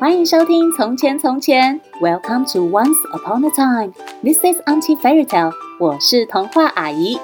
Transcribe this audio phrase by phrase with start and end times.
[0.00, 3.92] 欢迎收听《从前从前》，Welcome to Once Upon a Time。
[4.22, 5.52] This is Auntie Fairy Tale。
[5.80, 7.18] 我是童话阿姨。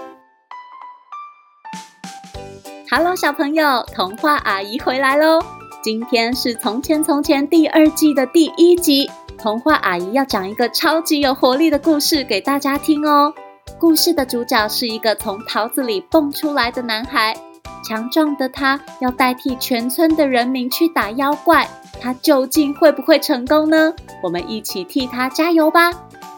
[2.90, 5.40] Hello，小朋友，童话阿姨回来喽！
[5.84, 9.08] 今天是《从前从前》第二季的第一集。
[9.38, 13.32] 童话阿姨要讲一个超级有活力的故事给大家听哦。
[13.78, 17.36] 故事的主角是一个从桃子里蹦出来的男孩，
[17.84, 21.68] 强壮的他要代替全村的人民去打妖怪。
[22.04, 23.94] 他究竟会不会成功呢？
[24.22, 25.90] 我们一起替他加油吧！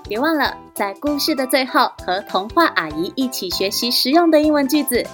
[0.09, 5.05] 别忘了在故事的最后和童话阿姨一起学习实用的英文句子。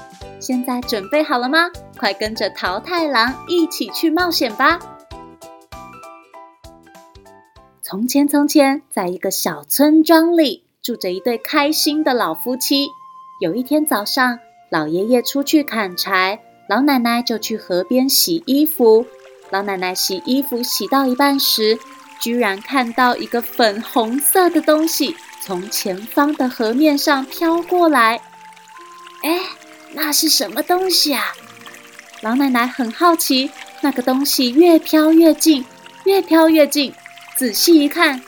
[0.41, 1.71] 现在准备好了吗？
[1.99, 4.79] 快跟着桃太郎一起去冒险吧！
[7.81, 12.89] 从前，从前，在一个小村庄里，住着一对开心的老夫妻。
[13.41, 14.39] 有一天早上，
[14.69, 19.07] 老爷爷出去砍柴，老奶奶就去河边洗衣服。
[19.53, 21.79] 老奶奶洗衣服洗到一半时，
[22.19, 28.23] 居然看到一个粉红色的东西从前方的河面上飘过来。
[29.23, 29.41] 哎，
[29.93, 31.35] 那是什么东西啊？
[32.23, 33.51] 老奶奶很好奇。
[33.83, 35.67] 那个东西越飘越近，
[36.05, 36.95] 越飘越近。
[37.37, 38.23] 仔细一看，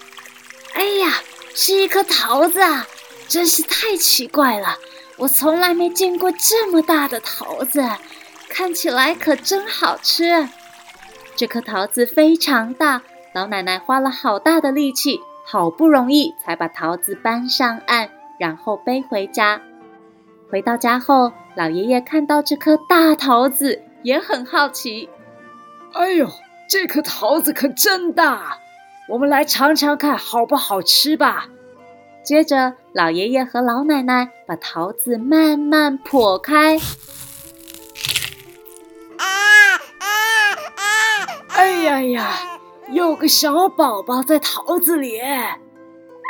[0.74, 1.22] 哎呀，
[1.54, 2.86] 是一颗桃子啊！
[3.28, 4.76] 真是太奇怪了，
[5.16, 7.82] 我从来没见过这么大的桃子，
[8.50, 10.46] 看起来可真好吃。
[11.36, 19.60] 这颗桃子非常大，老奶奶花了好大的力气，好不容易才把桃子搬上岸，然后背回家。
[20.48, 25.08] 回到家后，老爷爷看到这颗大桃子，也很好奇。
[25.92, 26.28] 哎呦，
[26.68, 28.58] 这颗桃子可真大！
[29.08, 31.46] 我们来尝尝看好不好吃吧。
[32.22, 36.78] 接着，老爷爷和老奶奶把桃子慢慢剖开。
[41.86, 42.58] 哎呀，
[42.92, 45.20] 有个小宝宝在桃子里！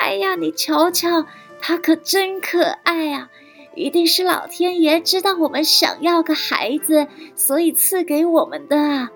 [0.00, 1.26] 哎呀，你瞧瞧，
[1.60, 3.30] 他可真可爱啊！
[3.74, 9.08] 一定是老天爷知道我们想要个孩子，所以赐给我们的，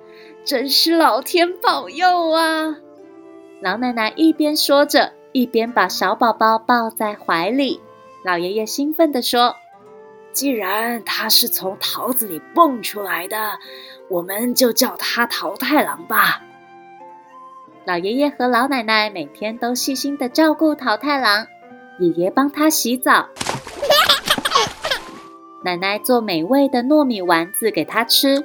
[0.44, 2.76] 真是老天保佑啊！
[3.60, 7.80] 老奶奶一边说着，一边把小宝宝抱在怀里。
[8.24, 9.56] 老爷爷兴奋地说
[10.38, 13.58] ：“既然他是从桃子里蹦出来的。”
[14.08, 16.42] 我们就叫他桃太郎吧。
[17.84, 21.46] 老爷爷和老奶奶每天都细心的照顾桃太郎，
[21.98, 23.28] 爷爷帮他洗澡，
[25.62, 28.44] 奶奶做美味的糯米丸子给他吃。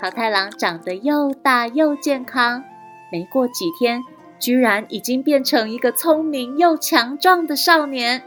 [0.00, 2.64] 桃太郎长得又大又健康，
[3.10, 4.04] 没过几天，
[4.38, 8.22] 居然已经变成一个聪明又强壮的少年。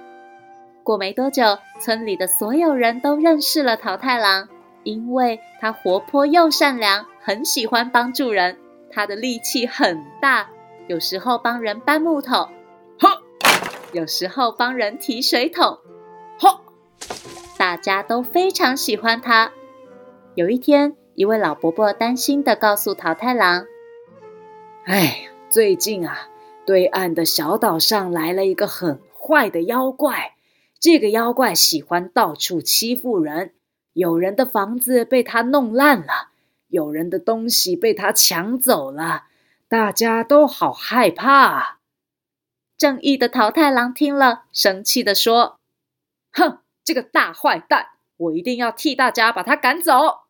[0.83, 4.49] 过没多久，村里的所有人都认识了桃太郎。
[4.83, 8.57] 因为他活泼又善良，很喜欢帮助人。
[8.91, 10.49] 他的力气很大，
[10.87, 12.49] 有时候帮人搬木头，
[12.99, 13.21] 呵；
[13.93, 15.77] 有时候帮人提水桶，
[16.39, 16.61] 呵。
[17.59, 19.51] 大家都非常喜欢他。
[20.33, 23.67] 有一天，一位老伯伯担心的告诉桃太郎
[24.85, 26.27] ：“哎，最近啊，
[26.65, 30.33] 对岸的小岛上来了一个很坏的妖怪。
[30.81, 33.53] 这个妖怪喜欢到处欺负人。”
[33.93, 36.29] 有人的房子被他弄烂了，
[36.69, 39.25] 有人的东西被他抢走了，
[39.67, 41.79] 大家都好害怕。
[42.77, 45.57] 正义的桃太郎听了，生气地说
[46.31, 50.21] ：“哼，这个大坏蛋，我一定要替大家把他赶走。”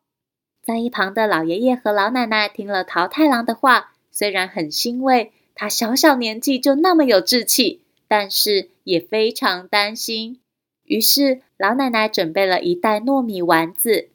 [0.66, 10.40] 在一旁的老爷爷和老奶奶听了桃太郎的话，虽然很欣慰他小小年纪就那么有志气，但是也非常担心。
[10.92, 14.10] 于是，老奶奶准备了一袋糯米丸子。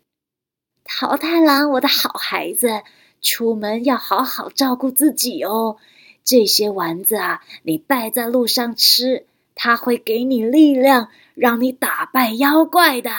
[0.84, 2.84] 桃太郎，我的好孩子，
[3.20, 5.78] 出门要好好照顾自己哦。
[6.24, 13.10] 这些丸子啊，你带在路上吃，它会给你力量，让你打败妖怪的。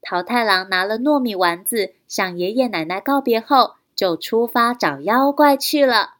[0.00, 6.18] 桃太郎拿了糯米丸子，向爷爷奶奶告别后，就出发找妖怪去了。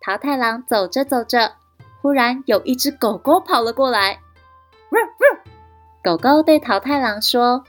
[0.00, 1.56] 桃太郎走着走着，
[2.00, 4.20] 忽然有一只狗狗跑了过来。
[6.02, 7.62] 狗狗对桃太郎说：“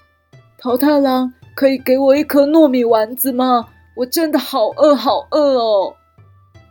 [0.57, 3.67] 桃太郎，可以给我一颗糯米丸子吗？
[3.93, 5.95] 我真的好饿，好饿哦！”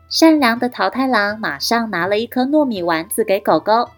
[0.08, 3.90] 善良的桃太郎马上拿了一颗糯米丸子给狗狗。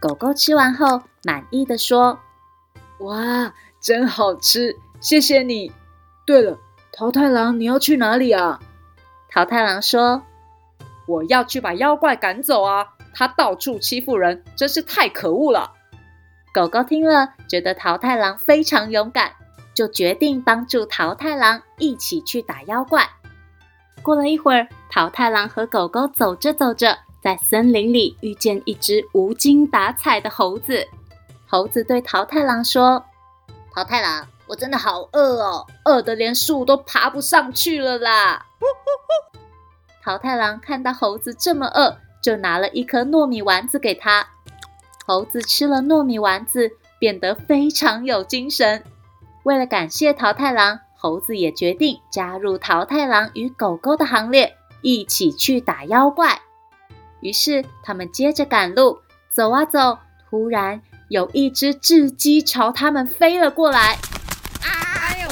[0.00, 2.18] 狗狗吃完后，满意的说
[3.00, 3.52] ：“哇，
[3.82, 5.70] 真好吃，谢谢你。
[6.26, 6.56] 对了，
[6.90, 8.60] 桃太郎，你要去哪里啊？”
[9.30, 10.22] 桃太郎说
[11.06, 12.94] ：“我要去把妖怪赶走啊！
[13.12, 15.72] 他到处欺负人，真是太可恶了。”
[16.52, 19.32] 狗狗听了，觉得桃太郎非常勇敢，
[19.72, 23.08] 就决定帮助桃太郎一起去打妖怪。
[24.02, 30.88] 过了一会儿，桃太郎和狗狗走着走着，在森林里遇见一只无精打采的猴子。
[31.46, 33.04] 猴子对桃太郎说
[33.72, 38.46] ：“桃太郎，我真的好饿哦，饿得连树都爬不上去了啦！”
[40.02, 44.26] 桃太郎看到猴子这么饿，就拿了一颗糯米丸子给他。
[45.10, 46.70] 猴子吃了糯米丸子，
[47.00, 48.84] 变得非常有精神。
[49.42, 56.40] 为了感谢桃太郎，猴子也决定加入桃太郎与狗狗的行列，一起去打妖怪。
[57.18, 59.00] 于是他们接着赶路，
[59.32, 59.98] 走啊走，
[60.30, 63.94] 突然有一只雉鸡朝他们飞了过来。
[64.62, 64.70] 啊！
[65.00, 65.28] 哎呦！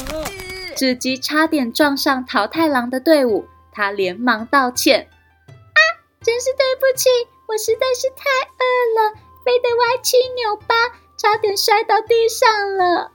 [0.74, 3.46] 雉鸡差点撞上桃太郎的队伍。
[3.70, 5.06] 他连忙道歉
[5.46, 5.80] ：“啊，
[6.20, 7.08] 真是对不起，
[7.46, 8.24] 我实在是太
[8.58, 8.64] 饿
[8.98, 10.74] 了，飞得歪七扭八，
[11.16, 13.12] 差点摔到地上了。”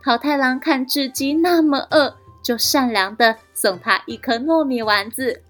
[0.00, 5.42] 桃太郎看雉鸡那么饿，就善良地送他一颗糯米丸子。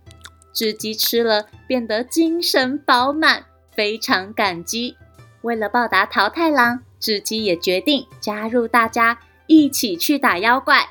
[0.55, 4.97] 雉鸡吃了，变得精神饱满，非常感激。
[5.43, 10.89] 为了报答桃太郎，雉鸡也决定加入大家，一起去打妖怪。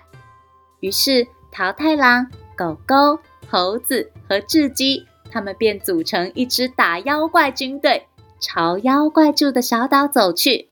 [0.82, 3.20] 于是，桃太郎、狗狗。
[3.48, 8.08] 猴子和雉鸡，他们便组成一支打妖怪军队，
[8.40, 10.72] 朝妖怪住的小岛走去。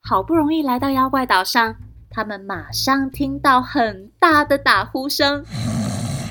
[0.00, 1.76] 好不容易来到妖怪岛上，
[2.10, 5.44] 他们马上听到很大的打呼声。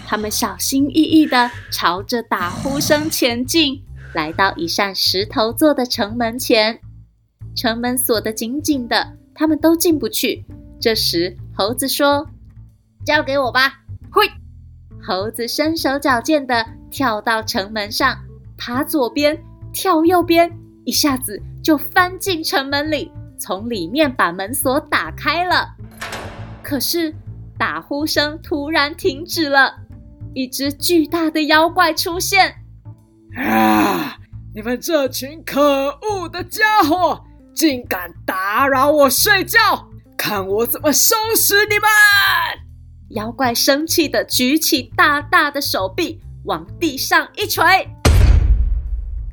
[0.06, 3.84] 他们小心翼翼地朝着打呼声前进，
[4.14, 6.80] 来到一扇石头做的城门前。
[7.56, 10.46] 城门锁得紧紧的，他们都进不去。
[10.80, 12.30] 这时，猴子说
[13.06, 14.30] ：“交给我吧。”会。
[15.06, 18.18] 猴子身手矫健地跳到城门上，
[18.58, 19.44] 爬左边，
[19.78, 20.52] 跳右边，
[20.86, 25.76] 一下子就翻进城门里，从里面把门锁打开了。
[26.64, 27.14] 可是
[27.60, 29.76] 打呼声突然停止了，
[30.34, 32.56] 一只巨大的妖怪出现。
[33.36, 34.18] 啊！
[34.56, 35.62] 你们这群可
[36.02, 39.60] 恶的家伙，竟敢打扰我睡觉，
[40.18, 41.88] 看我怎么收拾你们！
[43.10, 47.88] 妖怪生气地举起大大的手臂，往地上一锤，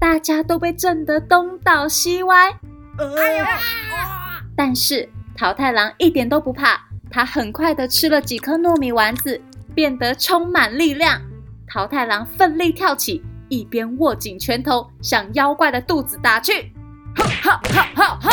[0.05, 2.51] 大家都被震得东倒西歪。
[2.99, 3.59] 哎呀！
[4.55, 6.79] 但是桃太郎一点都不怕，
[7.11, 9.41] 他很快的吃了几颗糯米丸子，
[9.75, 11.23] 变得充满力量。
[11.67, 16.71] 桃太郎奋力跳起，一边握紧拳头向妖怪的肚子打去。
[17.17, 18.31] 哈哈哈哈哈！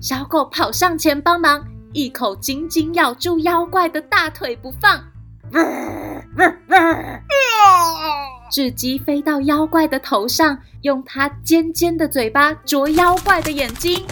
[0.00, 1.62] 小狗跑上前帮忙。
[1.92, 5.04] 一口紧紧咬住妖怪的大腿不放，
[8.50, 14.04] 雉鸡飞到妖怪的头上，用它尖尖的嘴巴啄妖怪的眼睛。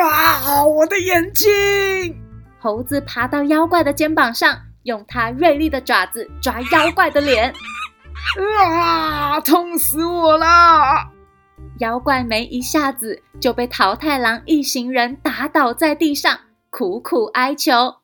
[0.00, 0.64] 啊！
[0.64, 2.16] 我的眼睛！
[2.58, 7.52] 猴子爬到妖怪的肩膀上，用它锐利的爪子抓妖怪的脸。
[8.70, 9.40] 啊！
[9.40, 10.46] 痛死我了！
[11.80, 16.38] 妖怪没一下子就被桃太郎一行人打倒在地上，
[16.70, 17.96] 苦苦哀求：“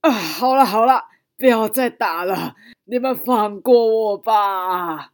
[0.00, 1.02] 啊，好了好了，
[1.40, 2.54] 不要再打了，
[2.84, 5.12] 你们放过我吧。”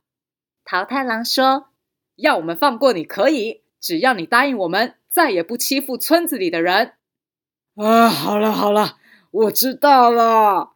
[0.67, 1.69] 桃太郎说
[2.17, 6.94] ：“要我们放过你可以，只要你答应我们再也不欺负村子里的人。”
[7.78, 8.96] 啊，好了好了，
[9.31, 10.73] 我知道了。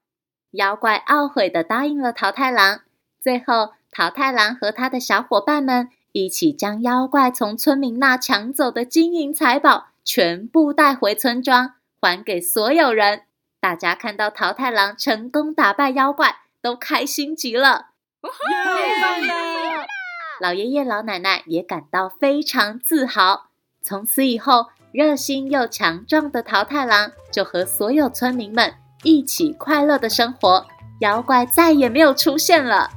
[0.52, 2.82] 妖怪懊悔的答应了桃太郎。
[3.20, 5.88] 最后，桃太郎和他的小伙伴们。
[6.12, 13.22] 一起将妖怪从村民那抢走的金银财宝全部带回村庄，还给所有人。
[13.60, 17.88] 大家看到桃太郎成功打败妖怪，都开心极了。
[20.40, 23.48] 老爷爷老奶奶也感到非常自豪。
[23.82, 30.66] 从此以后，热心又强壮的桃太郎就和所有村民们一起快乐的生活，
[31.00, 32.88] 妖怪再也没有出现了。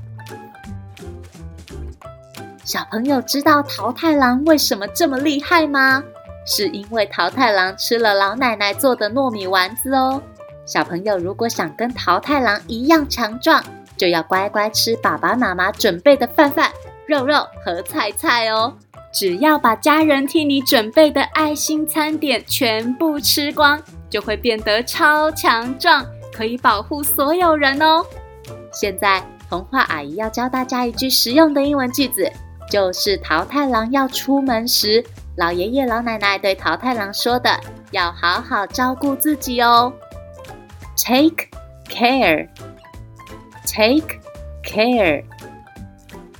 [2.63, 6.01] 小朋友知道桃太郎为什么这么厉害吗？
[6.47, 10.23] 是因为桃太郎吃了老奶奶做的糯米丸子哦。
[10.65, 13.63] 小朋友如果想跟桃太郎一样强壮，
[13.97, 16.71] 就要乖乖吃爸爸妈妈准备的饭饭、
[17.05, 18.73] 肉肉和菜菜哦。
[19.13, 23.79] 只要把家人替你准备的爱心餐点全部吃光，
[24.09, 28.03] 就会变得超强壮，可以保护所有人哦。
[28.71, 32.31] 现在童话阿姨要教大家一句实用的英文句子。
[32.71, 35.03] 就是桃太郎要出门时，
[35.35, 37.59] 老爷爷老奶奶对桃太郎说的
[37.91, 39.93] ：“要好好照顾自己哦。”
[40.95, 41.49] take
[41.89, 42.47] care.
[43.65, 44.19] Take
[44.63, 45.23] care.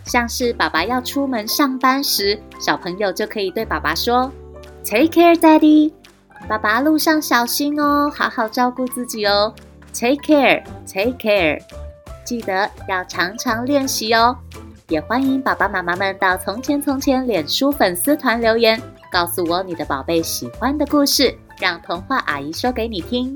[0.05, 4.31] 像是爸爸要出门上班时小朋友就可以对爸爸说
[4.83, 5.91] take care daddy.
[6.47, 9.53] 爸爸路上小心哦好好照顾自己哦。
[9.93, 11.61] Take care take care.
[12.25, 14.37] 记得要常常练习哦。
[14.89, 18.79] 也欢迎爸爸妈妈们到从前从前脸书粉丝团留言
[19.11, 23.35] 告诉我你的宝贝喜欢的故事让童话阿姨说给你听。